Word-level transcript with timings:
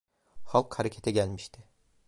Halk 0.43 0.79
harekete 0.79 1.11
gelmişti. 1.11 1.63